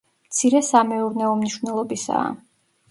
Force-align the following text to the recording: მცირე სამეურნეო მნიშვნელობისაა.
მცირე 0.29 0.61
სამეურნეო 0.69 1.37
მნიშვნელობისაა. 1.43 2.35